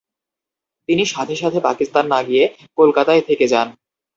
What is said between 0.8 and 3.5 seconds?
তিনি সাথে সাথে পাকিস্তান না গিয়ে কলকাতায় থেকে